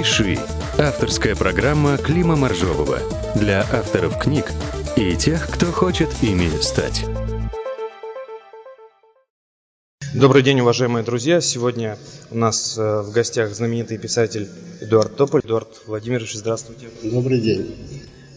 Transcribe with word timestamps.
«Пиши»– 0.00 0.38
авторская 0.78 1.36
программа 1.36 1.98
Клима 1.98 2.34
Моржового 2.34 3.00
для 3.34 3.60
авторов 3.70 4.18
книг 4.18 4.50
и 4.96 5.14
тех, 5.14 5.46
кто 5.50 5.66
хочет 5.66 6.08
ими 6.22 6.48
стать. 6.62 7.04
Добрый 10.14 10.42
день, 10.42 10.60
уважаемые 10.60 11.04
друзья! 11.04 11.42
Сегодня 11.42 11.98
у 12.30 12.38
нас 12.38 12.78
э, 12.78 13.02
в 13.02 13.12
гостях 13.12 13.54
знаменитый 13.54 13.98
писатель 13.98 14.48
Эдуард 14.80 15.16
Тополь. 15.16 15.42
Эдуард 15.44 15.68
Владимирович, 15.86 16.32
здравствуйте. 16.32 16.88
Добрый 17.02 17.38
день. 17.38 17.76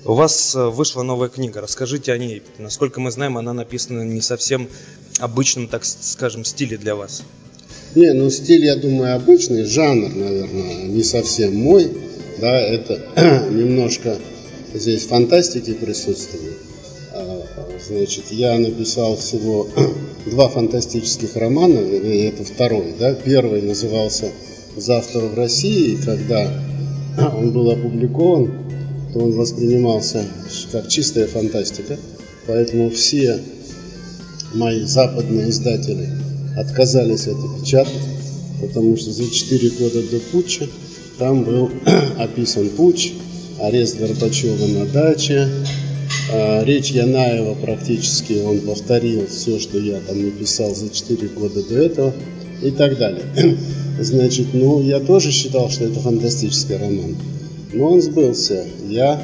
У 0.04 0.16
вас 0.16 0.54
э, 0.56 0.66
вышла 0.68 1.04
новая 1.04 1.30
книга. 1.30 1.62
Расскажите 1.62 2.12
о 2.12 2.18
ней. 2.18 2.44
Насколько 2.58 3.00
мы 3.00 3.10
знаем, 3.10 3.38
она 3.38 3.54
написана 3.54 4.02
не 4.02 4.20
совсем 4.20 4.68
обычном, 5.20 5.70
так 5.70 5.86
скажем, 5.86 6.44
стиле 6.44 6.78
для 6.78 6.96
вас. 6.96 7.24
Не, 7.96 8.12
ну 8.14 8.30
стиль, 8.32 8.66
я 8.66 8.76
думаю, 8.76 9.16
обычный, 9.16 9.66
жанр, 9.66 10.16
наверное, 10.16 10.86
не 10.86 11.04
совсем 11.04 11.56
мой. 11.56 11.88
Да, 12.42 12.60
это 12.60 13.00
немножко 13.52 14.18
здесь 14.74 15.06
фантастики 15.06 15.74
присутствует. 15.74 16.58
А, 17.12 17.44
значит, 17.88 18.32
я 18.32 18.58
написал 18.58 19.16
всего 19.16 19.68
два 20.26 20.50
фантастических 20.50 21.36
романа, 21.36 21.80
и 21.80 22.24
это 22.24 22.44
второй. 22.44 22.96
Да? 23.00 23.14
Первый 23.14 23.62
назывался 23.62 24.32
«Завтра 24.76 25.20
в 25.20 25.36
России», 25.36 25.96
когда 26.04 26.52
он 27.38 27.52
был 27.52 27.70
опубликован, 27.70 28.52
то 29.14 29.20
он 29.20 29.34
воспринимался 29.34 30.26
как 30.72 30.88
чистая 30.88 31.28
фантастика, 31.28 32.00
поэтому 32.48 32.90
все 32.90 33.40
мои 34.56 34.84
западные 34.84 35.52
издатели 35.52 36.23
отказались 36.58 37.28
это 37.28 37.42
печатать, 37.60 37.94
потому 38.62 38.98
что 38.98 39.12
за 39.12 39.30
4 39.30 39.70
года 39.72 40.02
до 40.04 40.20
путча 40.32 40.68
там 41.18 41.44
был 41.44 41.72
описан 42.18 42.70
путч, 42.70 43.14
арест 43.60 43.98
Горбачева 43.98 44.68
на 44.68 44.86
даче, 44.86 45.48
а, 46.32 46.64
речь 46.64 46.92
Янаева 46.92 47.56
практически 47.56 48.42
он 48.46 48.62
повторил 48.62 49.28
все, 49.28 49.60
что 49.60 49.78
я 49.80 50.00
там 50.00 50.22
написал 50.22 50.74
за 50.74 50.90
4 50.90 51.28
года 51.30 51.64
до 51.64 51.78
этого 51.78 52.14
и 52.62 52.72
так 52.72 52.98
далее. 52.98 53.26
Значит, 54.00 54.48
ну, 54.54 54.82
я 54.82 55.00
тоже 55.00 55.32
считал, 55.32 55.70
что 55.70 55.86
это 55.86 56.00
фантастический 56.00 56.78
роман. 56.78 57.16
Но 57.74 57.92
он 57.92 58.02
сбылся. 58.02 58.66
Я 58.88 59.24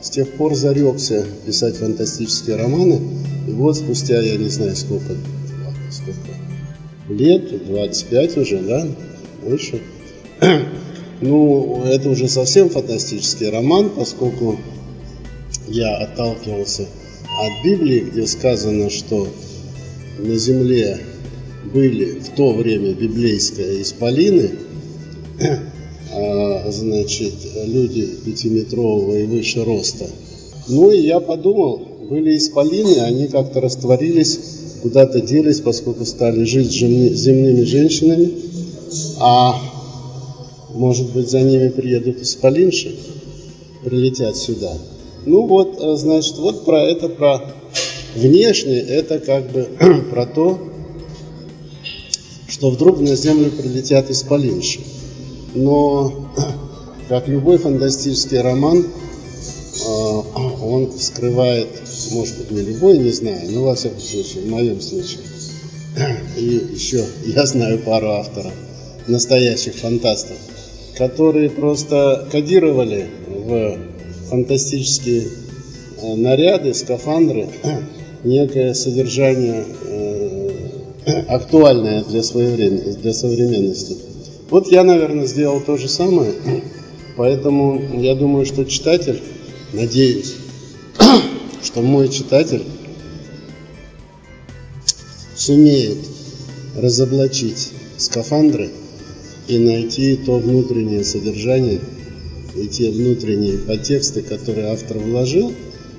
с 0.00 0.10
тех 0.10 0.32
пор 0.34 0.54
зарекся 0.54 1.26
писать 1.46 1.76
фантастические 1.76 2.56
романы. 2.56 3.00
И 3.48 3.50
вот 3.50 3.76
спустя, 3.76 4.20
я 4.20 4.36
не 4.36 4.48
знаю, 4.48 4.76
сколько, 4.76 5.14
сколько 5.90 6.47
лет, 7.08 7.66
25 7.66 8.36
уже, 8.38 8.58
да, 8.58 8.86
больше. 9.44 9.80
Ну, 11.20 11.82
это 11.84 12.10
уже 12.10 12.28
совсем 12.28 12.70
фантастический 12.70 13.50
роман, 13.50 13.90
поскольку 13.90 14.56
я 15.66 15.96
отталкивался 15.96 16.82
от 16.82 17.64
Библии, 17.64 18.00
где 18.08 18.24
сказано, 18.24 18.88
что 18.88 19.26
на 20.18 20.36
земле 20.36 21.00
были 21.74 22.20
в 22.20 22.28
то 22.36 22.52
время 22.52 22.92
библейское 22.92 23.82
исполины, 23.82 24.50
а, 26.14 26.70
значит, 26.70 27.34
люди 27.66 28.06
пятиметрового 28.24 29.16
и 29.16 29.24
выше 29.24 29.64
роста. 29.64 30.06
Ну 30.68 30.92
и 30.92 31.00
я 31.00 31.18
подумал, 31.18 31.78
были 32.08 32.36
исполины, 32.36 33.00
они 33.00 33.26
как-то 33.26 33.60
растворились, 33.60 34.38
куда-то 34.82 35.20
делись, 35.20 35.60
поскольку 35.60 36.04
стали 36.04 36.44
жить 36.44 36.70
земными 36.70 37.62
женщинами, 37.62 38.32
а 39.20 39.60
может 40.74 41.12
быть 41.12 41.28
за 41.28 41.42
ними 41.42 41.68
приедут 41.68 42.20
исполинши, 42.22 42.96
прилетят 43.84 44.36
сюда. 44.36 44.72
Ну 45.26 45.46
вот, 45.46 45.80
э, 45.80 45.96
значит, 45.96 46.38
вот 46.38 46.64
про 46.64 46.82
это, 46.82 47.08
про 47.08 47.42
внешнее, 48.14 48.80
это 48.80 49.18
как 49.18 49.50
бы 49.50 49.68
про 50.10 50.26
то, 50.26 50.58
что 52.48 52.70
вдруг 52.70 53.00
на 53.00 53.14
Землю 53.16 53.50
прилетят 53.50 54.10
исполинши. 54.10 54.80
Но, 55.54 56.30
как 57.08 57.28
любой 57.28 57.58
фантастический 57.58 58.40
роман, 58.40 58.84
э, 58.84 59.86
он 60.62 60.92
скрывает, 60.98 61.68
может 62.12 62.38
быть, 62.38 62.50
не 62.50 62.62
любой, 62.62 62.98
не 62.98 63.10
знаю, 63.10 63.50
но 63.50 63.64
во 63.64 63.74
всяком 63.74 64.00
случае, 64.00 64.42
в 64.42 64.48
моем 64.48 64.80
случае. 64.80 65.20
И 66.36 66.44
еще 66.72 67.04
я 67.26 67.46
знаю 67.46 67.78
пару 67.80 68.08
авторов, 68.10 68.52
настоящих 69.06 69.74
фантастов, 69.74 70.36
которые 70.96 71.50
просто 71.50 72.28
кодировали 72.30 73.06
в 73.28 73.78
фантастические 74.28 75.28
э, 76.00 76.14
наряды, 76.14 76.74
скафандры, 76.74 77.48
некое 78.24 78.74
содержание 78.74 79.64
э, 79.84 80.50
актуальное 81.28 82.04
для, 82.04 82.22
своевремен... 82.22 83.00
для 83.00 83.12
современности. 83.12 83.96
Вот 84.50 84.70
я, 84.70 84.82
наверное, 84.82 85.26
сделал 85.26 85.60
то 85.60 85.76
же 85.76 85.88
самое, 85.88 86.32
поэтому 87.16 88.00
я 88.00 88.14
думаю, 88.14 88.46
что 88.46 88.64
читатель, 88.64 89.20
надеюсь, 89.74 90.36
что 91.62 91.82
мой 91.82 92.08
читатель 92.08 92.64
сумеет 95.36 95.98
разоблачить 96.76 97.72
скафандры 97.96 98.70
и 99.46 99.58
найти 99.58 100.16
то 100.16 100.38
внутреннее 100.38 101.04
содержание 101.04 101.80
и 102.54 102.66
те 102.68 102.90
внутренние 102.90 103.58
подтексты, 103.58 104.22
которые 104.22 104.72
автор 104.72 104.98
вложил, 104.98 105.52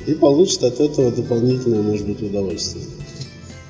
и 0.05 0.13
получит 0.13 0.63
от 0.63 0.79
этого 0.79 1.11
дополнительное, 1.11 1.81
может 1.81 2.07
быть, 2.07 2.21
удовольствие. 2.21 2.85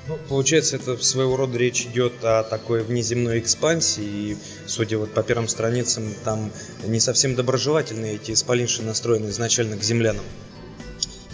Ну, 0.07 0.17
получается, 0.27 0.77
это 0.77 0.97
своего 0.97 1.35
рода 1.35 1.57
речь 1.57 1.85
идет 1.85 2.13
о 2.23 2.43
такой 2.43 2.83
внеземной 2.83 3.39
экспансии, 3.39 4.03
и, 4.03 4.37
судя 4.65 4.97
вот 4.97 5.11
по 5.11 5.21
первым 5.21 5.47
страницам, 5.47 6.03
там 6.23 6.51
не 6.87 6.99
совсем 6.99 7.35
доброжелательные 7.35 8.15
эти 8.15 8.31
исполинши 8.31 8.81
настроены 8.81 9.29
изначально 9.29 9.77
к 9.77 9.83
землянам. 9.83 10.25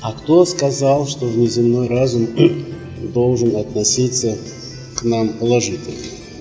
А 0.05 0.11
кто 0.11 0.45
сказал, 0.45 1.07
что 1.07 1.25
внеземной 1.25 1.87
разум 1.87 2.27
должен 3.15 3.55
относиться 3.55 4.37
к 4.95 5.01
нам 5.01 5.29
положительно? 5.29 5.95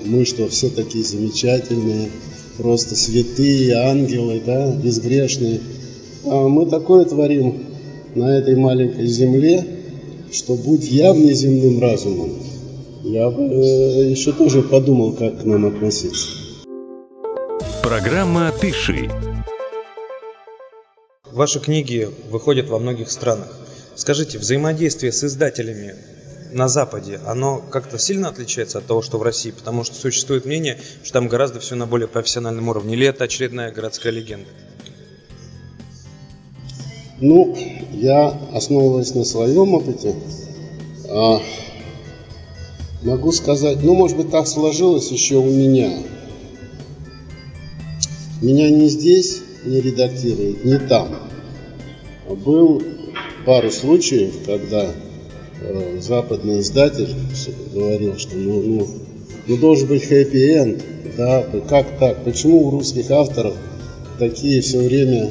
Мы 0.04 0.26
что, 0.26 0.47
все 0.48 0.69
такие 0.69 1.02
замечательные, 1.02 2.10
просто 2.58 2.94
святые, 2.94 3.72
ангелы, 3.88 4.42
да, 4.44 4.70
безгрешные. 4.70 5.60
А 6.26 6.47
мы 6.47 6.66
такое 6.66 7.06
творим 7.06 7.54
на 8.14 8.36
этой 8.36 8.54
маленькой 8.54 9.06
земле, 9.06 9.66
что 10.30 10.56
будь 10.56 10.84
я 10.91 11.14
внеземным 11.14 11.80
разумом, 11.80 12.34
я 13.03 13.30
бы 13.30 13.44
э, 13.44 14.10
еще 14.10 14.32
тоже 14.32 14.60
подумал, 14.60 15.14
как 15.14 15.41
к 15.41 15.44
нам 15.47 15.64
относиться. 15.64 16.28
Программа 17.82 18.53
«Пиши». 18.60 19.08
Ваши 21.34 21.59
книги 21.59 22.09
выходят 22.31 22.69
во 22.69 22.78
многих 22.78 23.11
странах. 23.11 23.49
Скажите, 23.97 24.39
взаимодействие 24.39 25.11
с 25.11 25.25
издателями 25.25 25.97
на 26.53 26.69
Западе, 26.69 27.19
оно 27.27 27.61
как-то 27.72 27.99
сильно 27.99 28.28
отличается 28.28 28.78
от 28.78 28.87
того, 28.87 29.03
что 29.03 29.19
в 29.19 29.25
России? 29.25 29.50
Потому 29.50 29.83
что 29.83 29.97
существует 29.97 30.45
мнение, 30.45 30.78
что 31.03 31.15
там 31.15 31.27
гораздо 31.27 31.59
все 31.59 31.75
на 31.75 31.89
более 31.89 32.06
профессиональном 32.06 32.69
уровне. 32.69 32.95
Или 32.95 33.09
это 33.09 33.25
очередная 33.25 33.72
городская 33.72 34.12
легенда? 34.12 34.49
Ну, 37.19 37.59
я, 37.91 38.28
основываясь 38.53 39.12
на 39.16 39.25
своем 39.25 39.75
опыте, 39.75 40.15
а, 41.09 41.43
могу 43.03 43.33
сказать, 43.33 43.83
ну, 43.83 43.97
может 43.97 44.16
быть, 44.16 44.31
так 44.31 44.47
сложилось 44.47 45.11
еще 45.11 45.39
у 45.39 45.51
меня. 45.51 45.99
Меня 48.41 48.71
не 48.71 48.89
здесь 48.89 49.43
не 49.65 49.81
редактируют, 49.81 50.65
не 50.65 50.78
там. 50.78 51.16
Был 52.28 52.83
пару 53.45 53.71
случаев, 53.71 54.34
когда 54.47 54.95
Э, 55.66 55.99
западный 56.01 56.61
издатель 56.61 57.09
говорил, 57.72 58.19
что 58.19 58.37
ну, 58.37 58.61
ну, 58.61 58.89
ну 59.47 59.57
должен 59.57 59.89
быть 59.89 60.05
хэппи-энд. 60.05 60.83
Да, 61.16 61.47
как 61.69 61.99
так? 61.99 62.25
Почему 62.25 62.66
у 62.66 62.71
русских 62.71 63.11
авторов 63.11 63.55
такие 64.19 64.61
все 64.61 64.78
время, 64.78 65.31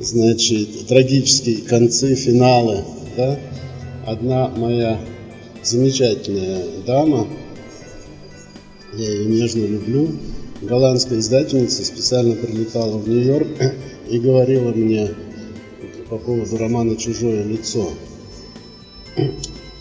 значит, 0.00 0.88
трагические 0.88 1.58
концы, 1.58 2.14
финалы? 2.16 2.84
Да? 3.16 3.38
Одна 4.06 4.48
моя 4.48 5.00
замечательная 5.62 6.64
дама, 6.86 7.26
я 8.94 9.10
ее 9.10 9.26
нежно 9.26 9.64
люблю, 9.64 10.08
голландская 10.62 11.18
издательница 11.18 11.84
специально 11.84 12.34
прилетала 12.34 12.98
в 12.98 13.08
Нью-Йорк 13.08 13.48
и 14.08 14.18
говорила 14.18 14.72
мне 14.72 15.10
по 16.08 16.18
поводу 16.18 16.56
романа 16.56 16.96
«Чужое 16.96 17.44
лицо». 17.44 17.90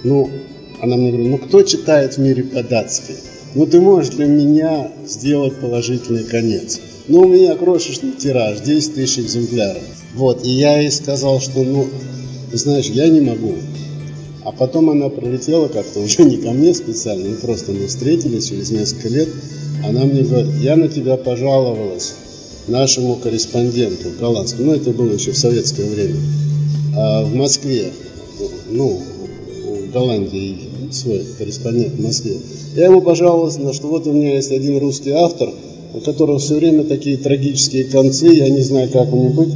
Ну, 0.04 0.30
она 0.82 0.96
мне 0.96 1.12
говорит, 1.12 1.30
ну 1.30 1.38
кто 1.38 1.64
читает 1.64 2.16
в 2.16 2.20
мире 2.20 2.44
по-датски? 2.44 3.14
ну 3.56 3.66
ты 3.66 3.82
можешь 3.82 4.14
для 4.14 4.26
меня 4.26 4.92
сделать 5.06 5.60
положительный 5.60 6.24
конец. 6.24 6.80
Ну, 7.08 7.22
у 7.22 7.28
меня 7.28 7.56
крошечный 7.56 8.12
тираж, 8.12 8.60
10 8.60 8.94
тысяч 8.94 9.20
экземпляров. 9.20 9.82
Вот, 10.14 10.46
и 10.46 10.50
я 10.50 10.80
ей 10.80 10.92
сказал, 10.92 11.42
что, 11.42 11.64
ну, 11.64 11.88
знаешь, 12.52 12.86
я 12.86 13.08
не 13.10 13.22
могу. 13.22 13.56
А 14.46 14.52
потом 14.52 14.92
она 14.92 15.10
прилетела 15.10 15.68
как-то 15.68 16.00
уже 16.00 16.24
не 16.24 16.38
ко 16.38 16.52
мне 16.52 16.74
специально, 16.74 17.30
мы 17.30 17.36
просто 17.36 17.72
мы 17.72 17.88
встретились 17.88 18.50
через 18.50 18.70
несколько 18.72 19.10
лет. 19.10 19.30
Она 19.84 20.06
мне 20.06 20.24
говорит, 20.24 20.54
я 20.62 20.76
на 20.76 20.88
тебя 20.88 21.18
пожаловалась 21.18 22.14
нашему 22.68 23.16
корреспонденту 23.16 24.10
голландскому, 24.20 24.72
ну 24.72 24.74
это 24.74 24.92
было 24.92 25.14
еще 25.14 25.32
в 25.32 25.38
советское 25.38 25.90
время, 25.90 26.20
а 26.96 27.24
в 27.24 27.34
Москве, 27.34 27.92
ну, 28.70 29.00
в 29.66 29.92
Голландии 29.92 30.58
свой 30.92 31.26
корреспондент 31.38 31.94
в 31.94 32.04
Москве. 32.04 32.38
Я 32.76 32.86
ему 32.86 33.02
пожаловался, 33.02 33.74
что 33.74 33.88
вот 33.88 34.08
у 34.08 34.12
меня 34.12 34.36
есть 34.36 34.52
один 34.52 34.78
русский 34.80 35.12
автор, 35.12 35.50
у 35.94 36.00
которого 36.00 36.40
все 36.40 36.56
время 36.56 36.84
такие 36.84 37.18
трагические 37.18 37.86
концы, 37.86 38.28
я 38.28 38.50
не 38.50 38.62
знаю, 38.62 38.90
как 38.90 39.12
мне 39.12 39.30
быть. 39.30 39.54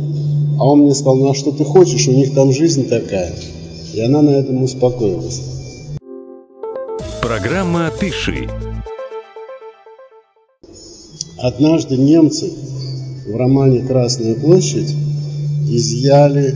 А 0.60 0.66
он 0.66 0.80
мне 0.80 0.94
сказал, 0.94 1.18
ну 1.18 1.30
а 1.30 1.36
что 1.36 1.52
ты 1.52 1.64
хочешь, 1.64 2.08
у 2.08 2.12
них 2.12 2.34
там 2.34 2.52
жизнь 2.52 2.88
такая. 2.88 3.34
И 3.94 4.02
она 4.02 4.22
на 4.22 4.32
этом 4.32 4.64
успокоилась. 4.64 5.42
Программа 7.22 7.92
«Пиши». 8.00 8.48
Однажды 11.44 11.98
немцы 11.98 12.54
в 13.28 13.36
романе 13.36 13.82
«Красная 13.82 14.34
площадь» 14.34 14.96
изъяли 15.70 16.56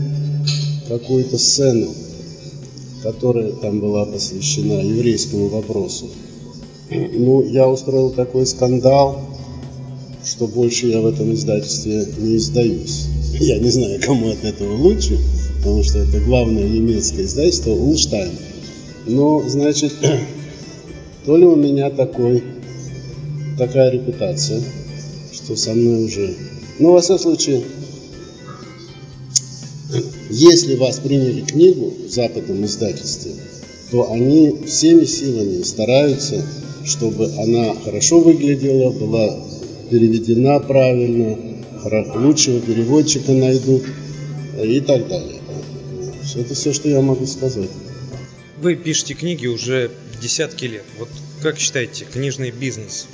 какую-то 0.88 1.38
сцену, 1.38 1.90
которая 3.04 3.52
там 3.52 3.82
была 3.82 4.06
посвящена 4.06 4.80
еврейскому 4.80 5.50
вопросу. 5.50 6.06
Ну, 6.90 7.44
я 7.44 7.68
устроил 7.68 8.12
такой 8.12 8.46
скандал, 8.46 9.20
что 10.24 10.48
больше 10.48 10.88
я 10.88 11.02
в 11.02 11.08
этом 11.08 11.34
издательстве 11.34 12.06
не 12.18 12.38
издаюсь. 12.38 13.08
Я 13.42 13.60
не 13.60 13.70
знаю, 13.70 14.00
кому 14.02 14.30
от 14.30 14.46
этого 14.46 14.74
лучше, 14.78 15.20
потому 15.58 15.84
что 15.84 15.98
это 16.00 16.22
главное 16.22 16.64
немецкое 16.64 17.26
издательство 17.26 17.72
Улштайн. 17.72 18.32
Но, 19.06 19.44
значит, 19.50 19.92
то 21.26 21.36
ли 21.36 21.46
у 21.46 21.58
меня 21.58 21.90
такой, 21.90 22.42
такая 23.58 23.92
репутация, 23.92 24.62
что 25.34 25.56
со 25.56 25.74
мной 25.74 26.06
уже... 26.06 26.36
Ну, 26.80 26.92
во 26.92 27.02
всяком 27.02 27.20
случае, 27.20 27.64
если 30.30 30.76
вас 30.76 31.00
приняли 31.00 31.42
книгу 31.42 31.94
в 32.06 32.10
западном 32.10 32.66
издательстве, 32.66 33.34
то 33.92 34.12
они 34.12 34.64
всеми 34.66 35.06
силами 35.06 35.64
стараются, 35.64 36.46
чтобы 36.86 37.32
она 37.38 37.74
хорошо 37.84 38.20
выглядела, 38.20 38.92
была 38.92 39.40
переведена 39.90 40.60
правильно, 40.60 41.38
лучшего 42.16 42.60
переводчика 42.60 43.32
найдут 43.32 43.84
и 44.62 44.82
так 44.82 45.08
далее. 45.08 45.42
Это 46.36 46.54
все, 46.54 46.74
что 46.74 46.90
я 46.90 47.02
могу 47.02 47.26
сказать. 47.26 47.70
Вы 48.62 48.76
пишете 48.76 49.14
книги 49.14 49.48
уже 49.48 49.92
десятки 50.22 50.66
лет. 50.66 50.84
Вот 51.00 51.10
как 51.42 51.58
считаете, 51.58 52.06
книжный 52.12 52.52
бизнес, 52.52 53.08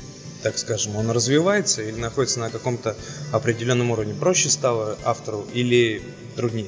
так 0.43 0.57
скажем, 0.57 0.95
он 0.97 1.09
развивается 1.09 1.81
или 1.81 1.95
находится 1.95 2.39
на 2.39 2.49
каком-то 2.49 2.95
определенном 3.31 3.91
уровне? 3.91 4.13
Проще 4.13 4.49
стало 4.49 4.97
автору 5.03 5.45
или 5.53 6.01
труднее? 6.35 6.67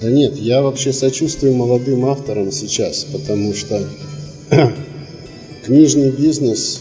Да 0.00 0.08
нет, 0.08 0.36
я 0.36 0.62
вообще 0.62 0.92
сочувствую 0.92 1.52
молодым 1.52 2.06
авторам 2.06 2.52
сейчас, 2.52 3.04
потому 3.04 3.52
что 3.54 3.86
книжный 5.66 6.10
бизнес 6.10 6.80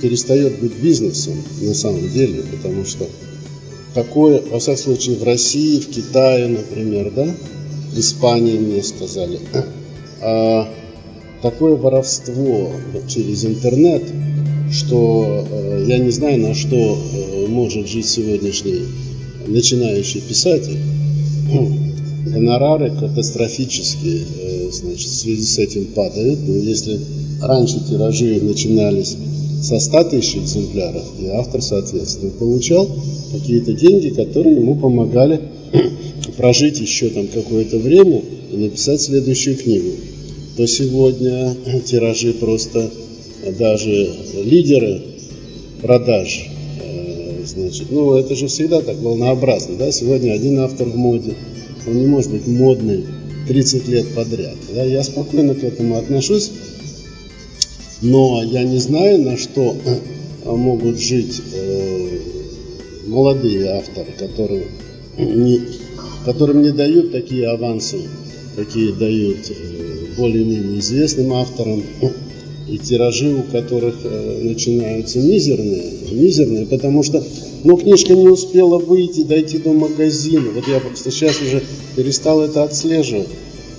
перестает 0.00 0.60
быть 0.60 0.74
бизнесом 0.74 1.42
на 1.60 1.74
самом 1.74 2.08
деле, 2.10 2.42
потому 2.42 2.84
что 2.84 3.08
такое, 3.94 4.40
во 4.42 4.58
всяком 4.60 4.82
случае, 4.82 5.16
в 5.16 5.24
России, 5.24 5.80
в 5.80 5.88
Китае, 5.88 6.46
например, 6.48 7.10
да, 7.10 7.34
в 7.92 7.98
Испании 7.98 8.58
мне 8.58 8.82
сказали, 8.82 9.40
а, 10.22 10.68
такое 11.42 11.74
воровство 11.74 12.72
через 13.08 13.44
интернет, 13.44 14.04
что 14.70 15.46
э, 15.50 15.84
я 15.88 15.98
не 15.98 16.10
знаю, 16.10 16.38
на 16.40 16.54
что 16.54 16.76
э, 16.76 17.46
может 17.48 17.88
жить 17.88 18.06
сегодняшний 18.06 18.82
начинающий 19.46 20.20
писатель. 20.20 20.78
Гонорары 22.26 22.92
катастрофически 22.92 24.20
э, 24.38 24.70
значит, 24.72 25.08
в 25.08 25.16
связи 25.16 25.42
с 25.42 25.58
этим 25.58 25.86
падают. 25.86 26.38
Но 26.46 26.54
если 26.54 26.98
раньше 27.42 27.80
тиражи 27.88 28.40
начинались 28.42 29.16
со 29.62 29.78
100 29.78 30.04
тысяч 30.04 30.36
экземпляров, 30.36 31.04
и 31.20 31.26
автор, 31.28 31.60
соответственно, 31.60 32.30
получал 32.30 32.88
какие-то 33.32 33.72
деньги, 33.72 34.10
которые 34.10 34.56
ему 34.56 34.76
помогали 34.76 35.40
прожить 36.36 36.80
еще 36.80 37.08
там 37.10 37.26
какое-то 37.26 37.78
время 37.78 38.22
и 38.52 38.56
написать 38.56 39.00
следующую 39.00 39.56
книгу, 39.56 39.90
то 40.56 40.66
сегодня 40.66 41.54
тиражи 41.84 42.32
просто 42.34 42.90
даже 43.58 44.10
лидеры 44.34 45.02
продаж, 45.82 46.48
э, 46.82 47.42
значит, 47.44 47.90
ну 47.90 48.14
это 48.14 48.34
же 48.34 48.48
всегда 48.48 48.80
так 48.82 48.98
волнообразно, 48.98 49.76
да, 49.76 49.90
сегодня 49.92 50.32
один 50.32 50.58
автор 50.60 50.88
в 50.88 50.96
моде, 50.96 51.34
он 51.86 51.98
не 51.98 52.06
может 52.06 52.30
быть 52.30 52.46
модный 52.46 53.04
30 53.48 53.88
лет 53.88 54.14
подряд, 54.14 54.56
да, 54.74 54.84
я 54.84 55.02
спокойно 55.02 55.54
к 55.54 55.64
этому 55.64 55.96
отношусь, 55.96 56.50
но 58.02 58.42
я 58.42 58.62
не 58.62 58.78
знаю, 58.78 59.18
на 59.22 59.36
что 59.36 59.76
могут 60.44 60.98
жить 60.98 61.40
э, 61.54 62.18
молодые 63.06 63.70
авторы, 63.70 64.12
которые 64.18 64.66
не, 65.18 65.60
которым 66.24 66.62
не 66.62 66.70
дают 66.70 67.12
такие 67.12 67.48
авансы, 67.48 67.98
какие 68.56 68.92
дают 68.92 69.50
э, 69.50 70.06
более-менее 70.16 70.78
известным 70.78 71.32
авторам, 71.32 71.82
и 72.70 72.78
тиражи 72.78 73.34
у 73.34 73.42
которых 73.42 73.96
э, 74.04 74.40
начинаются 74.42 75.18
мизерные, 75.18 75.92
мизерные, 76.12 76.66
потому 76.66 77.02
что 77.02 77.24
ну, 77.64 77.76
книжка 77.76 78.14
не 78.14 78.28
успела 78.28 78.78
выйти, 78.78 79.22
дойти 79.22 79.58
до 79.58 79.72
магазина. 79.72 80.50
Вот 80.54 80.66
я 80.68 80.80
просто 80.80 81.10
сейчас 81.10 81.40
уже 81.42 81.62
перестал 81.96 82.40
это 82.40 82.62
отслеживать. 82.62 83.28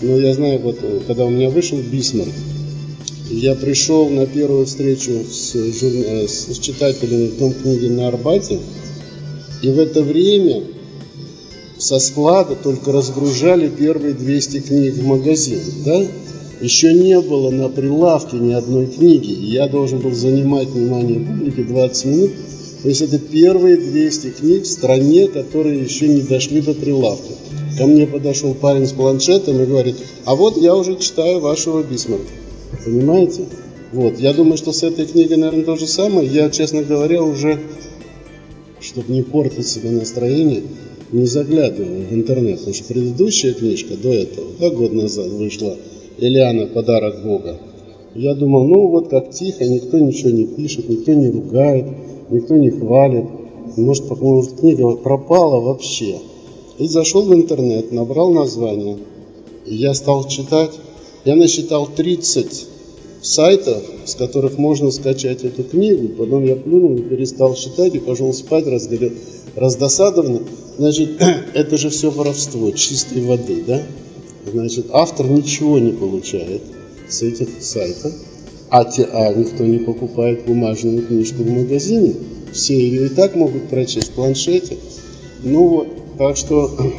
Но 0.02 0.18
я 0.18 0.34
знаю, 0.34 0.60
вот 0.60 0.80
э, 0.82 1.00
когда 1.08 1.26
у 1.26 1.30
меня 1.30 1.50
вышел 1.50 1.78
Бисмарк, 1.78 2.34
я 3.30 3.56
пришел 3.56 4.10
на 4.10 4.26
первую 4.26 4.66
встречу 4.66 5.24
с. 5.30 5.56
Э, 5.56 6.28
с 6.28 6.60
читателями 6.60 7.28
в 7.28 7.38
Дом 7.38 7.54
книги 7.54 7.88
на 7.88 8.10
Арбате, 8.10 8.60
и 9.62 9.70
в 9.70 9.80
это 9.80 10.02
время 10.04 10.64
со 11.78 12.00
склада 12.00 12.56
только 12.56 12.92
разгружали 12.92 13.70
первые 13.70 14.14
200 14.14 14.60
книг 14.60 14.94
в 14.96 15.06
магазин, 15.06 15.60
да? 15.86 16.06
Еще 16.62 16.94
не 16.94 17.20
было 17.20 17.50
на 17.50 17.70
прилавке 17.70 18.38
ни 18.38 18.54
одной 18.54 18.86
книги, 18.86 19.32
я 19.32 19.68
должен 19.68 20.00
был 20.00 20.12
занимать 20.12 20.68
внимание 20.68 21.20
публики 21.20 21.64
20 21.64 22.06
минут. 22.06 22.32
То 22.84 22.90
есть 22.90 23.02
это 23.02 23.18
первые 23.18 23.78
200 23.78 24.28
книг 24.30 24.64
в 24.64 24.68
стране, 24.68 25.28
которые 25.28 25.82
еще 25.82 26.08
не 26.08 26.22
дошли 26.22 26.62
до 26.62 26.74
прилавка. 26.74 27.34
Ко 27.78 27.88
мне 27.88 28.06
подошел 28.06 28.54
парень 28.54 28.86
с 28.86 28.92
планшетом 28.92 29.60
и 29.62 29.66
говорит, 29.66 29.96
а 30.26 30.36
вот 30.36 30.58
я 30.58 30.76
уже 30.76 30.98
читаю 30.98 31.40
вашего 31.40 31.82
Бисмарка. 31.82 32.28
Понимаете? 32.86 33.46
Вот. 33.92 34.20
Я 34.20 34.34
думаю, 34.34 34.58
что 34.58 34.72
с 34.72 34.84
этой 34.84 35.06
книгой, 35.06 35.38
наверное, 35.38 35.66
то 35.66 35.76
же 35.76 35.88
самое. 35.88 36.28
Я, 36.28 36.50
честно 36.50 36.84
говоря, 36.84 37.24
уже, 37.24 37.60
чтобы 38.80 39.12
не 39.14 39.24
портить 39.24 39.68
себе 39.68 39.90
настроение, 39.92 40.62
не 41.12 41.26
заглядываю 41.26 42.08
в 42.08 42.14
интернет. 42.14 42.60
Потому 42.60 42.76
что 42.76 42.84
предыдущая 42.86 43.54
книжка 43.54 43.96
до 43.96 44.10
этого, 44.14 44.48
два 44.60 44.70
года 44.70 44.96
назад 44.96 45.28
вышла, 45.28 45.78
Элиана 46.18 46.68
«Подарок 46.68 47.24
Бога». 47.24 47.58
Я 48.14 48.36
думал, 48.36 48.66
ну 48.66 48.88
вот 48.88 49.08
как 49.08 49.32
тихо, 49.32 49.66
никто 49.66 49.98
ничего 49.98 50.32
не 50.32 50.46
пишет, 50.46 50.90
никто 50.90 51.14
не 51.14 51.30
ругает, 51.30 51.86
никто 52.30 52.58
не 52.58 52.70
хвалит. 52.70 53.26
Может, 53.78 54.20
может 54.20 54.60
книга 54.60 54.92
пропала 54.98 55.62
вообще. 55.62 56.20
И 56.78 56.88
зашел 56.88 57.24
в 57.24 57.34
интернет, 57.34 57.92
набрал 57.92 58.32
название. 58.32 58.98
И 59.66 59.76
я 59.76 59.94
стал 59.94 60.28
читать. 60.28 60.72
Я 61.24 61.36
насчитал 61.36 61.88
30 61.88 62.68
сайтов, 63.22 63.84
с 64.06 64.16
которых 64.16 64.58
можно 64.58 64.92
скачать 64.92 65.44
эту 65.44 65.64
книгу. 65.64 66.10
Потом 66.10 66.44
я 66.44 66.56
плюнул 66.56 66.96
и 66.96 67.02
перестал 67.02 67.54
читать 67.56 67.96
и 67.96 68.00
пошел 68.00 68.34
спать 68.34 68.68
разгорел, 68.68 69.12
раздосадованный. 69.56 70.42
Значит, 70.78 71.12
это 71.54 71.78
же 71.78 71.90
все 71.90 72.10
воровство 72.10 72.72
чистой 72.72 73.22
воды, 73.22 73.64
да? 73.66 73.82
Значит, 74.46 74.88
автор 74.92 75.28
ничего 75.28 75.80
не 75.80 75.92
получает 75.92 76.64
с 77.08 77.22
этих 77.22 77.62
сайтов, 77.62 78.14
а, 78.70 78.86
те, 78.86 79.04
а 79.04 79.34
никто 79.34 79.66
не 79.66 79.80
покупает 79.80 80.46
бумажную 80.46 81.06
книжку 81.06 81.44
в 81.44 81.50
магазине. 81.50 82.16
Все 82.52 82.76
ее 82.76 83.06
и 83.06 83.10
так 83.10 83.36
могут 83.36 83.70
прочесть 83.70 84.10
в 84.10 84.14
планшете. 84.14 84.78
Ну 85.44 85.68
вот, 85.68 85.88
так 86.18 86.38
что 86.38 86.76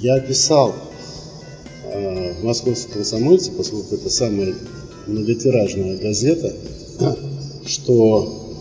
я 0.00 0.18
писал 0.20 0.74
в 2.40 2.44
московском 2.44 2.94
комсомольце, 2.94 3.52
поскольку 3.52 3.96
это 3.96 4.08
самое 4.08 4.54
многотиражная 5.06 5.98
газета, 5.98 6.54
что 7.66 8.56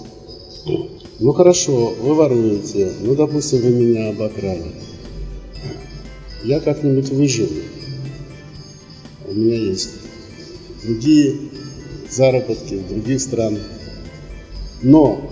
ну 1.20 1.34
хорошо, 1.34 1.94
вы 2.02 2.14
воруете, 2.14 2.92
ну 3.02 3.16
допустим 3.16 3.62
вы 3.62 3.70
меня 3.70 4.10
обокрали. 4.10 4.74
Я 6.44 6.62
как-нибудь 6.62 7.10
выживу. 7.10 7.62
У 9.28 9.34
меня 9.34 9.58
есть 9.58 9.90
другие 10.84 11.36
заработки 12.10 12.76
в 12.76 12.88
других 12.88 13.20
странах. 13.20 13.64
Но 14.82 15.30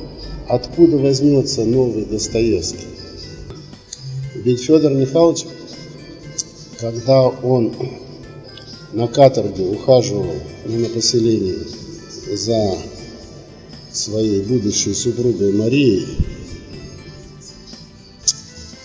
откуда 0.50 0.98
возьмется 0.98 1.64
новый 1.64 2.06
Достоевский? 2.06 2.88
Ведь 4.36 4.62
Федор 4.62 4.94
Михайлович, 4.94 5.46
когда 6.80 7.28
он 7.28 7.74
на 8.92 9.08
каторге 9.08 9.64
ухаживал 9.64 10.36
на 10.66 10.90
поселении 10.90 11.56
за 12.36 12.78
своей 13.92 14.42
будущей 14.42 14.94
супругой 14.94 15.54
Марией, 15.54 16.06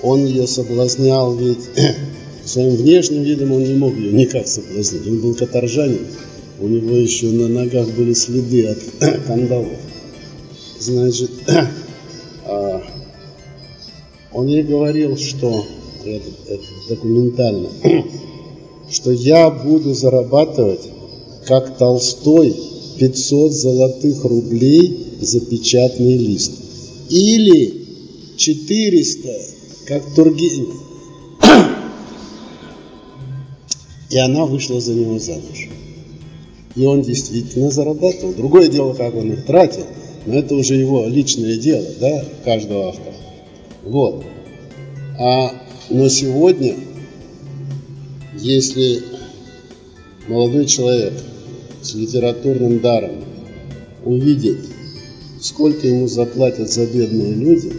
он 0.01 0.25
ее 0.25 0.47
соблазнял 0.47 1.35
ведь 1.35 1.69
своим 2.45 2.77
внешним 2.77 3.23
видом 3.23 3.53
он 3.53 3.65
не 3.65 3.75
мог 3.75 3.97
ее 3.97 4.13
никак 4.13 4.47
соблазнить. 4.47 5.07
Он 5.07 5.21
был 5.21 5.35
каторжанин, 5.35 6.07
у 6.61 6.69
него 6.69 6.95
еще 6.97 7.27
на 7.27 7.49
ногах 7.49 7.89
были 7.91 8.13
следы 8.15 8.67
от 8.69 8.79
кандалов. 9.27 9.79
Значит, 10.79 11.31
а, 12.47 12.83
он 14.33 14.47
ей 14.47 14.63
говорил, 14.63 15.17
что 15.17 15.65
это, 16.05 16.29
это 16.49 16.65
документально, 16.89 17.69
что 18.91 19.13
я 19.13 19.51
буду 19.51 19.95
зарабатывать, 19.95 20.89
как 21.47 21.77
Толстой, 21.79 22.55
500 22.99 23.53
золотых 23.53 24.25
рублей 24.25 25.17
за 25.21 25.41
печатный 25.41 26.17
лист. 26.17 26.53
Или 27.09 27.87
400, 28.37 29.29
как 29.87 30.15
Тургенев. 30.15 30.92
И 34.13 34.19
она 34.19 34.45
вышла 34.45 34.79
за 34.79 34.93
него 34.93 35.19
замуж. 35.19 35.69
И 36.77 36.85
он 36.85 37.01
действительно 37.01 37.71
зарабатывал. 37.71 38.35
Другое 38.35 38.69
дело, 38.69 38.93
как 38.93 39.15
он 39.15 39.33
их 39.33 39.47
тратил, 39.47 39.87
но 40.27 40.35
это 40.35 40.55
уже 40.55 40.75
его 40.75 41.07
личное 41.07 41.57
дело, 41.57 41.87
да, 41.99 42.23
каждого 42.45 42.91
автора. 42.91 43.15
Вот. 43.85 44.23
А, 45.19 45.55
но 45.89 46.11
сегодня, 46.11 46.77
если 48.39 49.03
молодой 50.29 50.67
человек 50.67 51.15
с 51.81 51.95
литературным 51.95 52.81
даром 52.81 53.25
увидит, 54.05 54.59
сколько 55.41 55.89
ему 55.89 56.07
заплатят 56.07 56.71
за 56.71 56.85
бедные 56.85 57.33
люди, 57.33 57.73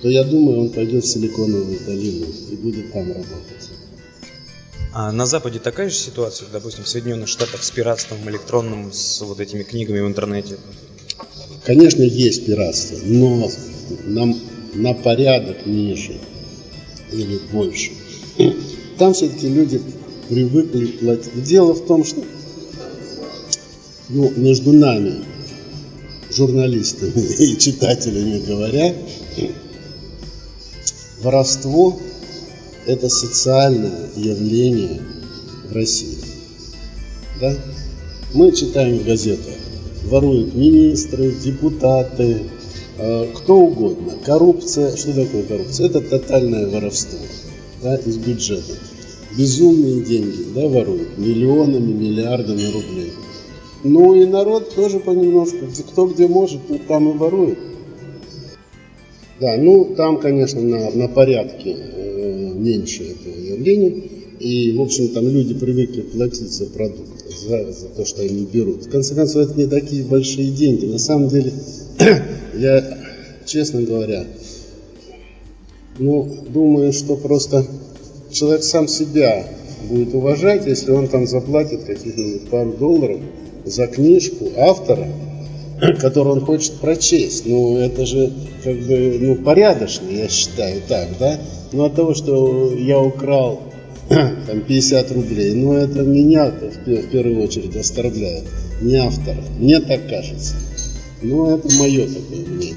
то 0.00 0.08
я 0.08 0.24
думаю, 0.24 0.60
он 0.60 0.70
пойдет 0.70 1.04
в 1.04 1.06
Силиконовую 1.06 1.78
долину 1.86 2.26
и 2.50 2.56
будет 2.56 2.92
там 2.92 3.08
работать. 3.08 3.73
А 4.96 5.10
на 5.10 5.26
Западе 5.26 5.58
такая 5.58 5.90
же 5.90 5.96
ситуация, 5.96 6.46
допустим, 6.52 6.84
в 6.84 6.88
Соединенных 6.88 7.26
Штатах 7.28 7.64
с 7.64 7.70
пиратством 7.72 8.30
электронным, 8.30 8.92
с 8.92 9.20
вот 9.22 9.40
этими 9.40 9.64
книгами 9.64 9.98
в 9.98 10.06
интернете? 10.06 10.56
Конечно, 11.64 12.04
есть 12.04 12.46
пиратство, 12.46 12.98
но 13.02 13.50
на, 14.04 14.38
на 14.74 14.94
порядок 14.94 15.66
ниже 15.66 16.20
или 17.10 17.40
больше. 17.50 17.90
Там 18.96 19.14
все-таки 19.14 19.48
люди 19.48 19.82
привыкли 20.28 20.86
платить. 20.86 21.42
Дело 21.42 21.72
в 21.72 21.86
том, 21.86 22.04
что 22.04 22.22
ну, 24.10 24.32
между 24.36 24.70
нами, 24.70 25.24
журналистами 26.30 27.20
и 27.40 27.58
читателями 27.58 28.46
говоря, 28.46 28.94
воровство– 31.20 31.98
это 32.86 33.08
социальное 33.08 34.10
явление 34.16 35.00
в 35.68 35.72
России. 35.74 36.18
Да? 37.40 37.54
Мы 38.32 38.52
читаем 38.52 38.98
в 38.98 39.04
газетах, 39.04 39.54
воруют 40.04 40.54
министры, 40.54 41.32
депутаты, 41.32 42.42
э, 42.98 43.26
кто 43.34 43.56
угодно. 43.56 44.14
Коррупция, 44.24 44.96
что 44.96 45.12
такое 45.12 45.44
коррупция? 45.44 45.86
Это 45.86 46.00
тотальное 46.00 46.68
воровство 46.68 47.18
да, 47.82 47.96
из 47.96 48.16
бюджета 48.16 48.74
безумные 49.36 50.02
деньги, 50.02 50.44
да, 50.54 50.68
воруют, 50.68 51.18
миллионами, 51.18 51.92
миллиардами 51.92 52.72
рублей. 52.72 53.12
Ну 53.82 54.14
и 54.14 54.24
народ 54.26 54.74
тоже 54.74 55.00
понемножку, 55.00 55.66
кто 55.90 56.06
где 56.06 56.26
может, 56.26 56.60
ну, 56.68 56.78
там 56.86 57.10
и 57.10 57.16
ворует. 57.16 57.58
Да, 59.40 59.56
ну 59.58 59.94
там, 59.96 60.18
конечно, 60.20 60.60
на, 60.60 60.90
на 60.92 61.08
порядке 61.08 61.76
э, 61.76 62.03
меньше 62.64 63.04
этого 63.04 63.38
явления. 63.38 64.02
И, 64.40 64.76
в 64.76 64.82
общем, 64.82 65.08
там 65.08 65.28
люди 65.28 65.54
привыкли 65.54 66.00
платить 66.02 66.50
за 66.50 66.66
продукт, 66.66 67.24
за, 67.30 67.72
за 67.72 67.86
то, 67.88 68.04
что 68.04 68.22
они 68.22 68.44
берут. 68.44 68.86
В 68.86 68.90
конце 68.90 69.14
концов, 69.14 69.50
это 69.50 69.58
не 69.58 69.66
такие 69.66 70.04
большие 70.04 70.50
деньги. 70.50 70.86
На 70.86 70.98
самом 70.98 71.28
деле, 71.28 71.52
я, 72.58 72.98
честно 73.46 73.82
говоря, 73.82 74.26
ну, 75.98 76.28
думаю, 76.52 76.92
что 76.92 77.16
просто 77.16 77.64
человек 78.32 78.64
сам 78.64 78.88
себя 78.88 79.46
будет 79.88 80.14
уважать, 80.14 80.66
если 80.66 80.90
он 80.90 81.08
там 81.08 81.26
заплатит 81.26 81.84
каких-нибудь 81.84 82.48
пару 82.48 82.72
долларов 82.72 83.20
за 83.64 83.86
книжку 83.86 84.48
автора, 84.56 85.08
которую 86.00 86.36
он 86.36 86.40
хочет 86.44 86.74
прочесть. 86.74 87.46
Ну, 87.46 87.76
это 87.78 88.06
же 88.06 88.32
как 88.62 88.76
бы 88.80 89.18
ну, 89.20 89.34
порядочно, 89.36 90.08
я 90.08 90.28
считаю 90.28 90.82
так, 90.88 91.08
да? 91.18 91.38
Но 91.72 91.86
от 91.86 91.94
того, 91.94 92.14
что 92.14 92.72
я 92.74 92.98
украл 92.98 93.62
там 94.08 94.60
50 94.66 95.12
рублей, 95.12 95.54
ну 95.54 95.74
это 95.74 96.02
меня-то 96.02 96.70
в, 96.70 96.86
в 96.86 97.10
первую 97.10 97.42
очередь 97.42 97.76
оскорбляет, 97.76 98.44
не 98.80 98.96
автора. 98.96 99.42
Мне 99.58 99.80
так 99.80 100.08
кажется. 100.08 100.54
Ну, 101.22 101.56
это 101.56 101.72
мое 101.74 102.06
такое 102.06 102.46
мнение. 102.46 102.76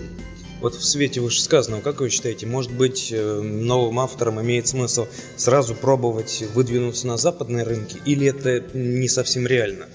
Вот 0.62 0.74
в 0.74 0.84
свете 0.84 1.22
вышесказанного, 1.22 1.82
как 1.82 2.00
вы 2.00 2.10
считаете, 2.10 2.48
может 2.48 2.72
быть, 2.72 3.10
э, 3.12 3.42
новым 3.42 4.00
авторам 4.00 4.42
имеет 4.42 4.68
смысл 4.68 5.06
сразу 5.36 5.76
пробовать 5.76 6.44
выдвинуться 6.56 7.06
на 7.06 7.18
западные 7.18 7.64
рынки, 7.64 7.98
или 8.06 8.28
это 8.28 8.64
не 8.76 9.08
совсем 9.08 9.46
реально? 9.46 9.86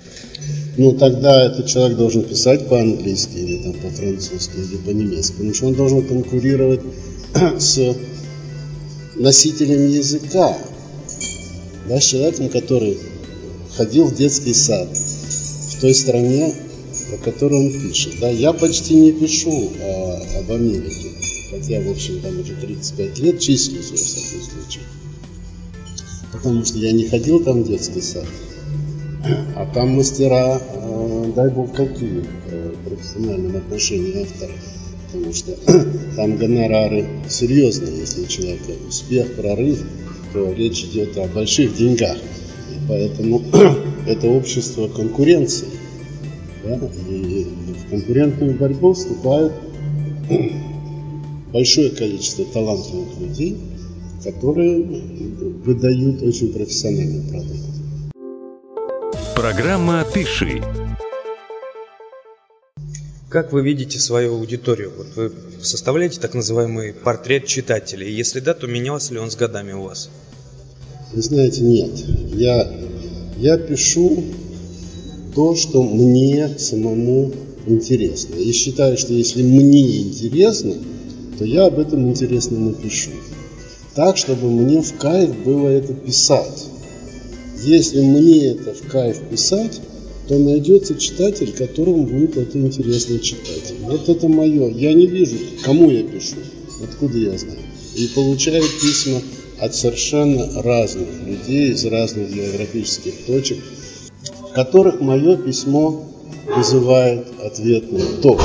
Ну, 0.78 0.92
тогда 0.92 1.46
этот 1.46 1.66
человек 1.66 1.98
должен 1.98 2.22
писать 2.22 2.66
по-английски, 2.68 3.36
или 3.36 3.62
там 3.62 3.74
по-французски, 3.74 4.56
или 4.56 4.76
по-немецки, 4.78 5.32
потому 5.32 5.54
что 5.54 5.66
он 5.66 5.74
должен 5.74 6.06
конкурировать 6.06 6.80
с 7.58 7.94
носителем 9.16 9.88
языка, 9.88 10.56
да, 11.88 12.00
с 12.00 12.04
человеком, 12.04 12.48
который 12.48 12.98
ходил 13.76 14.06
в 14.06 14.14
детский 14.14 14.54
сад 14.54 14.88
в 14.88 15.80
той 15.80 15.94
стране, 15.94 16.54
о 17.12 17.18
которой 17.22 17.66
он 17.66 17.72
пишет. 17.72 18.14
Да, 18.20 18.30
я 18.30 18.54
почти 18.54 18.94
не 18.94 19.12
пишу 19.12 19.70
а, 19.78 20.22
об 20.38 20.52
Америке, 20.52 21.08
хотя, 21.50 21.82
в 21.82 21.90
общем, 21.90 22.20
там 22.20 22.40
уже 22.40 22.54
35 22.54 23.18
лет 23.18 23.40
числюсь, 23.40 23.90
во 23.90 23.96
всяком 23.96 24.42
случае. 24.42 24.84
Потому 26.32 26.64
что 26.64 26.78
я 26.78 26.92
не 26.92 27.04
ходил 27.04 27.44
там 27.44 27.62
в 27.62 27.68
детский 27.68 28.00
сад. 28.00 28.24
А 29.54 29.66
там 29.72 29.96
мастера, 29.96 30.60
э, 30.60 31.32
дай 31.36 31.48
бог, 31.50 31.72
какие 31.72 32.24
э, 32.50 32.72
в 32.74 32.88
профессиональном 32.88 33.56
отношении 33.56 34.22
автора. 34.22 34.52
Потому 35.12 35.32
что 35.32 35.52
там 36.16 36.36
гонорары 36.36 37.06
серьезные, 37.28 38.00
если 38.00 38.22
у 38.22 38.26
человека 38.26 38.72
успех, 38.88 39.36
прорыв, 39.36 39.84
то 40.32 40.52
речь 40.52 40.84
идет 40.84 41.16
о 41.18 41.28
больших 41.28 41.76
деньгах. 41.76 42.16
И 42.16 42.88
поэтому 42.88 43.42
это 44.08 44.26
общество 44.28 44.88
конкуренции. 44.88 45.68
Да? 46.64 46.80
И 47.08 47.46
в 47.86 47.90
конкурентную 47.90 48.58
борьбу 48.58 48.92
вступают 48.92 49.52
большое 51.52 51.90
количество 51.90 52.44
талантливых 52.46 53.20
людей, 53.20 53.56
которые 54.24 54.82
выдают 55.64 56.22
очень 56.22 56.52
профессиональный 56.52 57.22
продукт. 57.30 57.81
Программа 59.42 60.04
«Пиши». 60.04 60.62
Как 63.28 63.52
вы 63.52 63.62
видите 63.62 63.98
свою 63.98 64.36
аудиторию? 64.36 64.92
Вот 64.96 65.16
вы 65.16 65.32
составляете 65.60 66.20
так 66.20 66.34
называемый 66.34 66.92
портрет 66.92 67.46
читателя? 67.46 68.06
И 68.06 68.12
если 68.12 68.38
да, 68.38 68.54
то 68.54 68.68
менялся 68.68 69.12
ли 69.14 69.18
он 69.18 69.32
с 69.32 69.34
годами 69.34 69.72
у 69.72 69.82
вас? 69.82 70.10
Вы 71.12 71.22
знаете, 71.22 71.62
нет. 71.62 71.90
Я, 72.34 72.72
я 73.36 73.58
пишу 73.58 74.22
то, 75.34 75.56
что 75.56 75.82
мне 75.82 76.56
самому 76.60 77.32
интересно. 77.66 78.36
И 78.36 78.52
считаю, 78.52 78.96
что 78.96 79.12
если 79.12 79.42
мне 79.42 80.02
интересно, 80.02 80.74
то 81.36 81.44
я 81.44 81.66
об 81.66 81.80
этом 81.80 82.08
интересно 82.08 82.60
напишу. 82.60 83.10
Так, 83.96 84.18
чтобы 84.18 84.48
мне 84.48 84.82
в 84.82 84.96
кайф 84.98 85.36
было 85.44 85.66
это 85.66 85.94
писать. 85.94 86.68
Если 87.64 88.00
мне 88.00 88.48
это 88.48 88.74
в 88.74 88.88
кайф 88.88 89.20
писать, 89.30 89.80
то 90.26 90.36
найдется 90.36 90.96
читатель, 90.96 91.52
которому 91.52 92.06
будет 92.06 92.36
это 92.36 92.58
интересно 92.58 93.18
читать. 93.20 93.74
Вот 93.80 94.08
это 94.08 94.28
мое. 94.28 94.68
Я 94.68 94.92
не 94.94 95.06
вижу, 95.06 95.36
кому 95.62 95.90
я 95.90 96.02
пишу, 96.02 96.36
откуда 96.82 97.18
я 97.18 97.38
знаю. 97.38 97.58
И 97.96 98.08
получаю 98.14 98.62
письма 98.62 99.20
от 99.60 99.74
совершенно 99.76 100.62
разных 100.62 101.08
людей 101.24 101.70
из 101.70 101.84
разных 101.84 102.34
географических 102.34 103.26
точек, 103.26 103.58
в 104.50 104.54
которых 104.54 105.00
мое 105.00 105.36
письмо 105.36 106.08
вызывает 106.56 107.26
ответный 107.44 108.02
ток. 108.22 108.40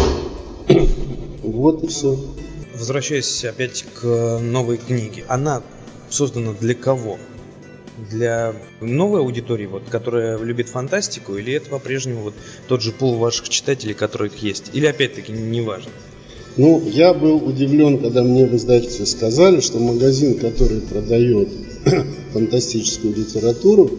Вот 1.41 1.83
и 1.83 1.87
все. 1.87 2.19
Возвращаясь 2.75 3.43
опять 3.45 3.83
к 3.95 4.39
новой 4.39 4.77
книге, 4.77 5.23
она 5.27 5.63
создана 6.09 6.53
для 6.53 6.75
кого? 6.75 7.17
Для 7.97 8.53
новой 8.79 9.21
аудитории, 9.21 9.65
вот, 9.65 9.83
которая 9.89 10.37
любит 10.37 10.69
фантастику, 10.69 11.35
или 11.35 11.53
это 11.53 11.69
по-прежнему 11.69 12.21
вот 12.21 12.33
тот 12.67 12.81
же 12.81 12.91
пул 12.91 13.15
ваших 13.15 13.49
читателей, 13.49 13.95
которых 13.95 14.43
есть? 14.43 14.69
Или 14.73 14.85
опять-таки 14.85 15.31
не 15.31 15.61
важно? 15.61 15.91
Ну, 16.57 16.81
я 16.87 17.13
был 17.13 17.37
удивлен, 17.37 17.99
когда 17.99 18.23
мне 18.23 18.45
в 18.45 18.55
издательстве 18.55 19.05
сказали, 19.05 19.61
что 19.61 19.79
магазин, 19.79 20.39
который 20.39 20.81
продает 20.81 21.49
фантастическую 22.33 23.15
литературу, 23.15 23.91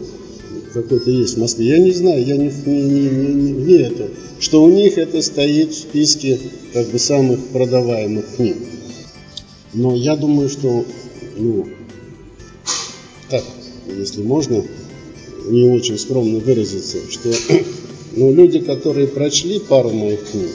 какой-то 0.73 1.09
есть 1.09 1.35
в 1.35 1.39
Москве, 1.39 1.67
я 1.67 1.79
не 1.79 1.91
знаю, 1.91 2.23
я 2.25 2.37
не, 2.37 2.51
не, 2.65 2.81
не, 2.81 3.09
не, 3.09 3.51
не 3.51 3.73
это, 3.81 4.09
что 4.39 4.63
у 4.63 4.69
них 4.69 4.97
это 4.97 5.21
стоит 5.21 5.71
в 5.71 5.77
списке 5.77 6.39
как 6.73 6.87
бы 6.87 6.99
самых 6.99 7.47
продаваемых 7.47 8.25
книг. 8.35 8.57
Но 9.73 9.95
я 9.95 10.15
думаю, 10.15 10.49
что, 10.49 10.85
ну, 11.37 11.67
так, 13.29 13.43
если 13.97 14.21
можно, 14.21 14.63
не 15.47 15.65
очень 15.65 15.97
скромно 15.97 16.39
выразиться, 16.39 16.97
что 17.09 17.29
ну, 18.15 18.33
люди, 18.33 18.59
которые 18.59 19.07
прочли 19.07 19.59
пару 19.59 19.89
моих 19.89 20.29
книг, 20.29 20.51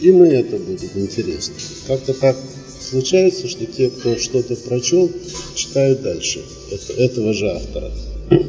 им 0.00 0.24
и 0.24 0.28
это 0.28 0.56
будет 0.56 0.96
интересно. 0.96 1.54
Как-то 1.86 2.12
так 2.14 2.36
случается, 2.80 3.48
что 3.48 3.66
те, 3.66 3.88
кто 3.90 4.16
что-то 4.16 4.56
прочел, 4.56 5.10
читают 5.54 6.02
дальше 6.02 6.42
это, 6.70 6.92
этого 6.94 7.32
же 7.32 7.50
автора. 7.50 7.90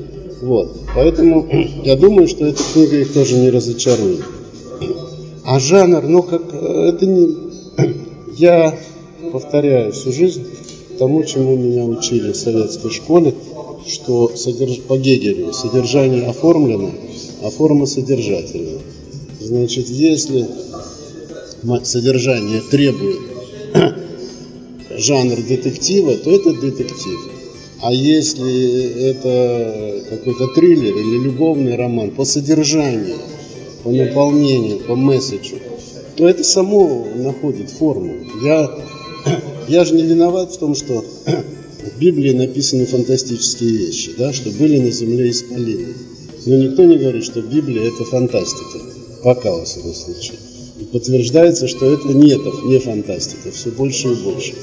Вот. 0.41 0.75
Поэтому 0.95 1.47
я 1.83 1.95
думаю, 1.95 2.27
что 2.27 2.47
эта 2.47 2.63
книга 2.73 2.97
их 2.97 3.13
тоже 3.13 3.35
не 3.35 3.51
разочарует. 3.51 4.21
А 5.45 5.59
жанр, 5.59 6.07
ну 6.07 6.23
как, 6.23 6.51
это 6.51 7.05
не... 7.05 7.51
Я 8.37 8.75
повторяю 9.31 9.91
всю 9.91 10.11
жизнь 10.11 10.45
тому, 11.01 11.23
чему 11.23 11.55
меня 11.55 11.83
учили 11.83 12.31
в 12.31 12.35
советской 12.35 12.91
школе, 12.91 13.33
что 13.87 14.35
содерж... 14.35 14.81
по 14.81 14.99
Гегелю 14.99 15.51
содержание 15.51 16.27
оформлено, 16.27 16.91
а 17.41 17.49
форма 17.49 17.87
содержательна. 17.87 18.77
Значит, 19.39 19.87
если 19.89 20.47
содержание 21.81 22.61
требует 22.69 23.17
жанр 24.91 25.37
детектива, 25.37 26.17
то 26.17 26.29
это 26.29 26.53
детектив. 26.53 27.19
А 27.81 27.91
если 27.91 29.09
это 29.09 30.03
какой-то 30.07 30.49
триллер 30.49 30.95
или 30.95 31.23
любовный 31.23 31.77
роман 31.77 32.11
по 32.11 32.25
содержанию, 32.25 33.17
по 33.83 33.89
наполнению, 33.89 34.77
по 34.81 34.93
месседжу, 34.93 35.55
то 36.15 36.29
это 36.29 36.43
само 36.43 37.07
находит 37.15 37.71
форму. 37.71 38.17
Я, 38.43 38.69
я 39.67 39.85
же 39.85 39.93
не 39.93 40.03
виноват 40.03 40.53
в 40.53 40.57
том, 40.57 40.75
что 40.75 41.03
в 41.03 41.99
Библии 41.99 42.33
написаны 42.33 42.85
фантастические 42.85 43.71
вещи, 43.71 44.11
да, 44.17 44.33
что 44.33 44.49
были 44.51 44.79
на 44.79 44.91
земле 44.91 45.29
исполины. 45.29 45.95
Но 46.45 46.55
никто 46.57 46.83
не 46.83 46.97
говорит, 46.97 47.23
что 47.23 47.41
Библия 47.41 47.87
это 47.87 48.03
фантастика. 48.05 48.79
Пока, 49.23 49.51
во 49.51 49.63
всяком 49.65 49.93
случае. 49.93 50.37
И 50.79 50.85
подтверждается, 50.85 51.67
что 51.67 51.91
это 51.91 52.07
нет, 52.07 52.41
не 52.65 52.79
фантастика, 52.79 53.51
все 53.51 53.69
больше 53.69 54.13
и 54.13 54.15
больше. 54.15 54.55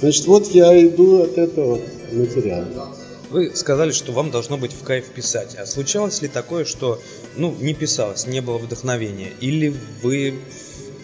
Значит, 0.00 0.26
вот 0.26 0.46
я 0.54 0.86
иду 0.86 1.22
от 1.22 1.36
этого 1.36 1.78
материала. 2.12 2.88
Вы 3.30 3.52
сказали, 3.54 3.90
что 3.90 4.12
вам 4.12 4.30
должно 4.30 4.56
быть 4.56 4.72
в 4.72 4.82
кайф 4.82 5.06
писать. 5.06 5.56
А 5.56 5.66
случалось 5.66 6.22
ли 6.22 6.28
такое, 6.28 6.64
что 6.64 7.00
ну, 7.36 7.54
не 7.60 7.74
писалось, 7.74 8.26
не 8.26 8.40
было 8.40 8.58
вдохновения? 8.58 9.32
Или 9.40 9.74
вы 10.02 10.34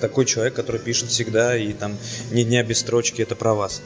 такой 0.03 0.27
человек, 0.27 0.55
который 0.55 0.81
пишет 0.81 1.11
всегда 1.11 1.57
и 1.57 1.73
там 1.73 1.97
ни 2.33 2.43
дня 2.43 2.65
без 2.65 2.81
строчки, 2.81 3.23
это 3.23 3.37
про 3.37 3.55
вас? 3.55 3.81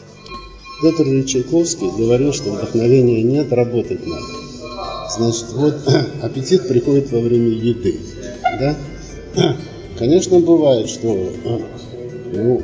Петр 0.83 1.02
Ильич 1.02 1.33
Чайковский 1.33 1.90
говорил, 1.90 2.33
что 2.33 2.50
вдохновения 2.50 3.22
нет, 3.22 3.52
работать 3.52 4.05
надо. 4.07 4.26
Значит, 5.14 5.46
вот 5.52 5.76
аппетит 6.22 6.66
приходит 6.66 7.12
во 7.12 7.20
время 7.20 7.48
еды. 7.48 8.00
Да? 8.42 8.76
Конечно, 9.98 10.40
бывает, 10.40 10.88
что 10.88 11.33
ну, 12.33 12.62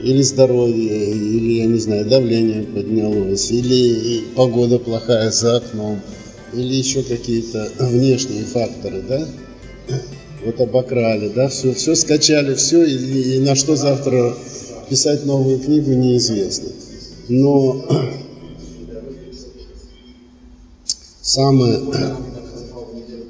или 0.00 0.22
здоровье, 0.22 1.10
или, 1.10 1.60
я 1.60 1.66
не 1.66 1.78
знаю, 1.80 2.04
давление 2.06 2.62
поднялось, 2.62 3.50
или 3.50 4.22
погода 4.36 4.78
плохая 4.78 5.30
за 5.32 5.56
окном, 5.56 6.00
или 6.52 6.74
еще 6.74 7.02
какие-то 7.02 7.68
внешние 7.80 8.44
факторы, 8.44 9.02
да, 9.02 9.26
вот 10.44 10.60
обокрали, 10.60 11.28
да, 11.28 11.48
все, 11.48 11.72
все 11.74 11.94
скачали, 11.94 12.54
все, 12.54 12.84
и, 12.84 13.36
и 13.36 13.40
на 13.40 13.54
что 13.54 13.76
завтра 13.76 14.34
писать 14.88 15.24
новую 15.24 15.58
книгу 15.58 15.92
неизвестно. 15.92 16.68
Но 17.28 17.84
самое 21.22 21.80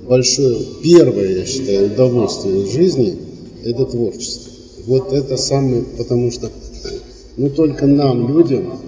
большое, 0.08 0.58
первое, 0.82 1.38
я 1.38 1.46
считаю, 1.46 1.92
удовольствие 1.92 2.66
в 2.66 2.72
жизни– 2.72 3.16
это 3.64 3.84
творчество. 3.86 4.52
Вот 4.86 5.12
это 5.12 5.36
самое, 5.36 5.82
потому 5.96 6.30
что 6.30 6.50
ну 7.36 7.48
только 7.50 7.86
нам, 7.86 8.28
людям, 8.28 8.80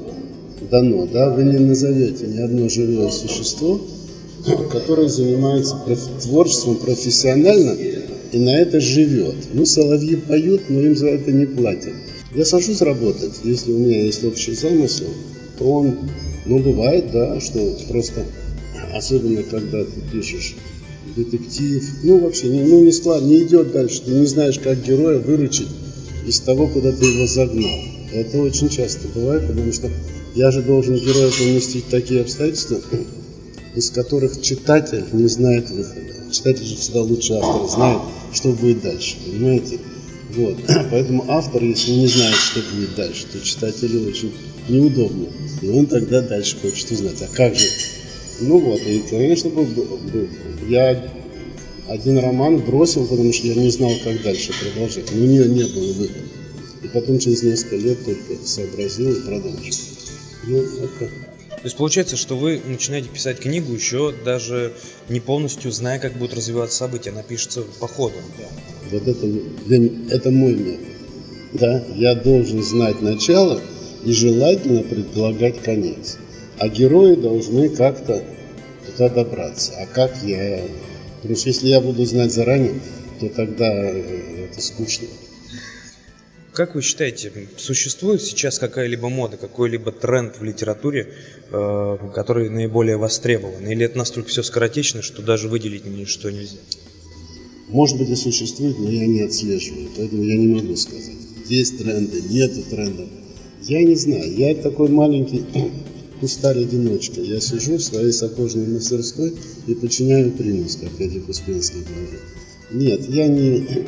дано, 0.71 1.07
да, 1.07 1.31
вы 1.31 1.45
не 1.45 1.59
назовете 1.59 2.27
ни 2.27 2.39
одно 2.39 2.69
живое 2.69 3.11
существо, 3.11 3.81
которое 4.71 5.09
занимается 5.09 5.77
творчеством 6.23 6.77
профессионально 6.77 7.77
и 8.33 8.39
на 8.39 8.57
это 8.57 8.81
живет. 8.81 9.35
Ну, 9.53 9.67
соловьи 9.67 10.17
поют, 10.17 10.69
но 10.69 10.81
им 10.81 10.97
за 10.97 11.09
это 11.09 11.33
не 11.33 11.47
платят. 11.47 11.95
Я 12.35 12.45
сажусь 12.45 12.83
работать, 12.83 13.33
если 13.45 13.73
у 13.73 13.79
меня 13.79 14.05
есть 14.05 14.23
общий 14.25 14.55
замысел, 14.55 15.09
то 15.59 15.65
он, 15.65 15.99
ну, 16.45 16.59
бывает, 16.59 17.11
да, 17.13 17.41
что 17.41 17.77
просто, 17.89 18.25
особенно 18.95 19.43
когда 19.43 19.85
ты 19.85 20.01
пишешь 20.13 20.55
детектив, 21.17 21.83
ну, 22.03 22.19
вообще, 22.19 22.49
ну, 22.49 22.85
не 22.85 22.93
склад, 22.93 23.23
не 23.23 23.43
идет 23.43 23.73
дальше, 23.73 24.03
ты 24.03 24.11
не 24.11 24.27
знаешь, 24.27 24.59
как 24.59 24.85
героя 24.85 25.19
выручить 25.19 25.69
из 26.27 26.41
того, 26.41 26.69
куда 26.69 26.93
ты 26.93 27.07
его 27.07 27.27
загнал. 27.27 27.79
Это 28.13 28.39
очень 28.39 28.69
часто 28.69 29.09
бывает, 29.15 29.47
потому 29.47 29.73
что 29.73 29.91
я 30.35 30.51
же 30.51 30.63
должен 30.63 30.97
героя 30.97 31.31
поместить 31.31 31.85
в 31.87 31.91
такие 31.91 32.21
обстоятельства, 32.21 32.81
из 33.77 33.91
которых 33.91 34.41
читатель 34.41 35.05
не 35.13 35.29
знает 35.29 35.69
выхода. 35.71 36.33
Читатель 36.33 36.65
же 36.65 36.77
всегда 36.77 37.03
лучше 37.03 37.35
автора 37.35 37.69
знает, 37.69 38.01
что 38.33 38.53
будет 38.53 38.83
дальше, 38.83 39.17
понимаете? 39.25 39.79
Вот. 40.35 40.57
Поэтому 40.91 41.25
автор, 41.29 41.63
если 41.63 41.93
не 41.93 42.07
знает, 42.07 42.35
что 42.35 42.61
будет 42.75 42.95
дальше, 42.97 43.27
то 43.31 43.39
читателю 43.41 44.09
очень 44.09 44.33
неудобно. 44.69 45.27
И 45.61 45.69
он 45.69 45.87
тогда 45.87 46.23
дальше 46.23 46.57
хочет 46.61 46.91
узнать, 46.91 47.21
а 47.21 47.29
как 47.37 47.55
же? 47.55 47.69
Ну 48.41 48.59
вот, 48.59 48.81
и, 48.81 49.01
конечно, 49.11 49.51
был, 49.51 49.67
я 50.69 51.11
один 51.89 52.19
роман 52.19 52.59
бросил, 52.59 53.07
потому 53.07 53.33
что 53.33 53.47
я 53.47 53.55
не 53.55 53.71
знал, 53.71 53.93
как 54.03 54.23
дальше 54.23 54.53
продолжать. 54.59 55.13
У 55.13 55.17
нее 55.17 55.49
не 55.49 55.65
было 55.65 55.93
выхода. 55.93 56.21
И 56.83 56.89
потом 56.89 57.19
через 57.19 57.43
несколько 57.43 57.77
лет 57.77 58.05
только 58.05 58.47
сообразил 58.47 59.13
и 59.13 59.21
продолжил. 59.21 59.75
Ну, 60.45 60.59
это... 60.59 61.11
То 61.57 61.63
есть 61.65 61.77
получается, 61.77 62.17
что 62.17 62.37
вы 62.37 62.61
начинаете 62.65 63.09
писать 63.09 63.41
книгу 63.41 63.73
еще 63.73 64.15
даже 64.25 64.75
не 65.09 65.21
полностью 65.21 65.73
зная, 65.73 65.99
как 65.99 66.13
будут 66.15 66.35
развиваться 66.35 66.77
события, 66.79 67.11
она 67.11 67.23
пишется 67.23 67.63
по 67.81 67.89
ходу. 67.89 68.17
Вот 68.91 69.03
это, 69.09 69.27
это 70.11 70.31
мой 70.31 70.55
метод. 70.55 70.87
Да, 71.55 71.85
я 71.95 72.15
должен 72.15 72.63
знать 72.63 73.01
начало 73.01 73.61
и 74.05 74.13
желательно 74.13 74.83
предполагать 74.83 75.63
конец. 75.63 76.19
А 76.59 76.69
герои 76.69 77.15
должны 77.15 77.71
как-то 77.71 78.23
туда 78.87 79.09
добраться. 79.09 79.73
А 79.79 79.87
как 79.87 80.15
я... 80.23 80.63
Потому 81.23 81.37
что 81.37 81.49
если 81.49 81.69
я 81.69 81.81
буду 81.81 82.05
знать 82.05 82.33
заранее, 82.33 82.81
то 83.21 83.29
тогда 83.29 83.67
э, 83.67 84.49
это 84.51 84.63
скучно. 84.63 85.09
Как 86.57 86.75
вы 86.75 86.81
считаете, 86.81 87.31
существует 87.59 88.23
сейчас 88.23 88.59
какая-либо 88.59 89.11
мода, 89.11 89.37
какой-либо 89.37 89.93
тренд 89.93 90.41
в 90.41 90.43
литературе, 90.43 91.13
э, 91.53 91.99
который 92.15 92.49
наиболее 92.49 92.97
востребован? 92.97 93.67
Или 93.67 93.85
это 93.85 93.99
настолько 93.99 94.31
все 94.31 94.43
скоротечно, 94.43 95.03
что 95.03 95.21
даже 95.21 95.49
выделить 95.49 95.85
ничто 95.85 96.31
нельзя? 96.31 96.57
Может 97.69 97.99
быть 97.99 98.09
и 98.09 98.17
существует, 98.17 98.79
но 98.79 98.89
я 98.89 99.07
не 99.07 99.21
отслеживаю, 99.21 99.91
поэтому 99.99 100.23
я 100.23 100.35
не 100.39 100.47
могу 100.47 100.75
сказать. 100.77 101.13
Есть 101.47 101.77
тренды, 101.77 102.23
нету 102.23 102.63
трендов. 102.71 103.09
Я 103.61 103.85
не 103.85 103.95
знаю, 103.95 104.35
я 104.35 104.55
такой 104.55 104.89
маленький 104.89 105.45
кустарь-одиночка. 106.21 107.21
Я 107.21 107.39
сижу 107.39 107.77
в 107.77 107.83
своей 107.83 108.13
сапожной 108.13 108.67
мастерской 108.67 109.35
и 109.67 109.75
подчиняю 109.75 110.33
принос, 110.33 110.77
как 110.77 110.99
Эдик 111.03 111.29
Успенский 111.29 111.81
говорит. 111.81 112.21
Нет, 112.71 113.07
я 113.11 113.29
не, 113.29 113.87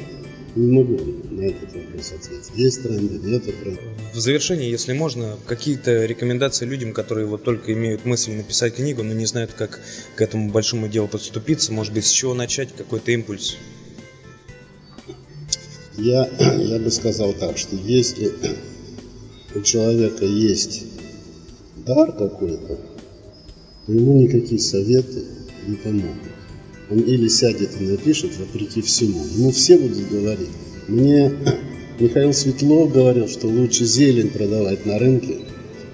не 0.55 0.73
могу 0.73 0.99
на 1.31 1.43
этот 1.43 1.75
вопрос 1.75 2.13
ответить. 2.13 2.51
Есть 2.55 2.83
тренды, 2.83 3.19
нет 3.27 3.45
тренды. 3.45 3.81
В 4.13 4.19
завершении, 4.19 4.71
если 4.71 4.93
можно, 4.93 5.37
какие-то 5.47 6.05
рекомендации 6.05 6.65
людям, 6.65 6.93
которые 6.93 7.27
вот 7.27 7.45
только 7.45 7.73
имеют 7.73 8.05
мысль 8.05 8.33
написать 8.33 8.75
книгу, 8.75 9.03
но 9.03 9.15
не 9.15 9.27
знают, 9.27 9.53
как 9.53 9.81
к 10.17 10.21
этому 10.21 10.51
большому 10.51 10.89
делу 10.89 11.09
подступиться, 11.09 11.73
может 11.73 11.93
быть, 11.93 12.05
с 12.05 12.11
чего 12.11 12.35
начать, 12.35 12.75
какой-то 12.77 13.13
импульс? 13.13 13.57
Я, 15.97 16.29
я 16.59 16.79
бы 16.79 16.91
сказал 16.91 17.33
так, 17.33 17.59
что 17.59 17.75
если 17.77 18.33
у 19.55 19.61
человека 19.63 20.25
есть 20.25 20.85
дар 21.85 22.13
какой-то, 22.13 22.79
то 23.87 23.93
ему 23.93 24.21
никакие 24.21 24.61
советы 24.61 25.25
не 25.67 25.77
помогут. 25.77 26.33
Он 26.91 27.01
или 27.01 27.29
сядет 27.29 27.71
и 27.81 27.85
напишет 27.85 28.31
вопреки 28.39 28.81
всему. 28.81 29.23
Ему 29.37 29.51
все 29.51 29.77
будут 29.77 30.09
говорить. 30.11 30.49
Мне 30.87 31.33
Михаил 32.01 32.33
Светлов 32.33 32.93
говорил, 32.93 33.29
что 33.29 33.47
лучше 33.47 33.85
зелень 33.85 34.31
продавать 34.31 34.87
на 34.87 34.99
рынке, 34.99 35.39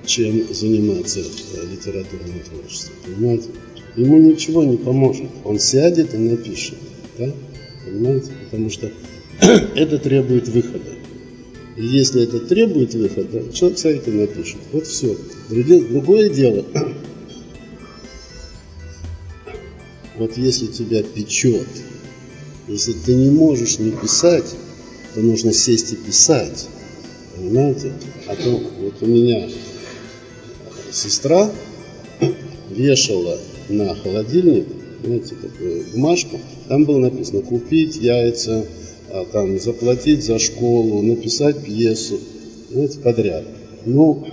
чем 0.06 0.54
заниматься 0.54 1.20
литературным 1.20 2.40
творчеством. 2.48 2.94
Понимаете? 3.04 3.48
Ему 3.96 4.18
ничего 4.18 4.62
не 4.62 4.76
поможет. 4.76 5.26
Он 5.44 5.58
сядет 5.58 6.14
и 6.14 6.18
напишет. 6.18 6.78
Да? 7.18 7.32
Понимаете? 7.84 8.30
Потому 8.50 8.70
что 8.70 8.90
это 9.40 9.98
требует 9.98 10.48
выхода. 10.48 10.94
И 11.76 11.84
если 11.84 12.22
это 12.22 12.38
требует 12.38 12.94
выхода, 12.94 13.52
человек 13.52 13.78
сядет 13.78 14.06
и 14.06 14.12
напишет. 14.12 14.58
Вот 14.72 14.86
все. 14.86 15.16
Другое 15.48 16.28
дело, 16.28 16.64
вот 20.16 20.36
если 20.36 20.66
тебя 20.66 21.02
печет, 21.02 21.66
если 22.68 22.92
ты 22.92 23.14
не 23.14 23.30
можешь 23.30 23.78
не 23.78 23.90
писать, 23.90 24.54
то 25.14 25.20
нужно 25.20 25.52
сесть 25.52 25.92
и 25.92 25.96
писать. 25.96 26.66
Понимаете? 27.36 27.92
А 28.28 28.36
то 28.36 28.50
вот 28.80 29.02
у 29.02 29.06
меня 29.06 29.48
сестра 30.92 31.50
вешала 32.70 33.38
на 33.68 33.94
холодильник, 33.94 34.66
знаете, 35.04 35.34
такую 35.34 35.84
бумажку, 35.92 36.40
там 36.68 36.84
было 36.84 36.98
написано 36.98 37.42
купить 37.42 37.96
яйца, 37.96 38.66
а, 39.10 39.26
там 39.30 39.58
заплатить 39.58 40.24
за 40.24 40.38
школу, 40.38 41.02
написать 41.02 41.62
пьесу, 41.62 42.18
знаете, 42.70 42.98
подряд. 43.00 43.44
Ну, 43.84 44.26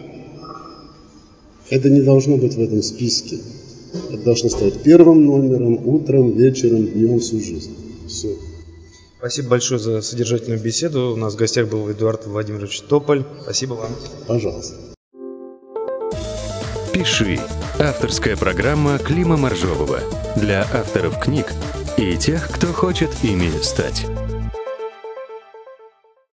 это 1.70 1.90
не 1.90 2.02
должно 2.02 2.38
быть 2.38 2.54
в 2.54 2.62
этом 2.62 2.82
списке. 2.82 3.40
Это 3.94 4.24
должно 4.24 4.50
стать 4.50 4.82
первым 4.84 5.26
номером, 5.26 5.88
утром, 5.88 6.32
вечером, 6.32 6.88
днем, 6.88 7.20
всю 7.20 7.40
жизнь. 7.40 7.76
Все. 8.08 8.36
Спасибо 9.20 9.50
большое 9.50 9.80
за 9.80 10.02
содержательную 10.02 10.60
беседу. 10.60 11.12
У 11.14 11.16
нас 11.16 11.34
в 11.36 11.38
гостях 11.38 11.70
был 11.70 11.92
Эдуард 11.92 12.26
Владимирович 12.26 12.82
Тополь. 12.82 13.24
Спасибо 13.44 13.74
вам. 13.74 13.92
Пожалуйста. 14.28 14.76
«Пиши»– 16.94 17.40
авторская 17.80 18.36
программа 18.36 18.98
Клима 18.98 19.38
Моржового 19.38 20.00
для 20.36 20.62
авторов 20.74 21.20
книг 21.20 21.54
и 21.98 22.18
тех, 22.18 22.50
кто 22.50 22.68
хочет 22.68 23.10
ими 23.24 23.50
стать. 23.62 24.06